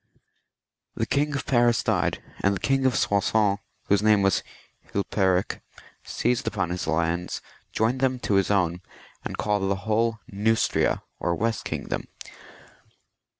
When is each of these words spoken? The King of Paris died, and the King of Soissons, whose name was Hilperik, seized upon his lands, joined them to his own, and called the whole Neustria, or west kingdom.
The 0.95 1.05
King 1.05 1.35
of 1.35 1.45
Paris 1.45 1.83
died, 1.83 2.23
and 2.39 2.55
the 2.55 2.59
King 2.59 2.87
of 2.87 2.95
Soissons, 2.95 3.59
whose 3.83 4.01
name 4.01 4.23
was 4.23 4.41
Hilperik, 4.91 5.61
seized 6.03 6.47
upon 6.47 6.71
his 6.71 6.87
lands, 6.87 7.39
joined 7.71 7.99
them 7.99 8.17
to 8.21 8.33
his 8.33 8.49
own, 8.49 8.81
and 9.23 9.37
called 9.37 9.69
the 9.69 9.75
whole 9.85 10.17
Neustria, 10.27 11.03
or 11.19 11.35
west 11.35 11.65
kingdom. 11.65 12.07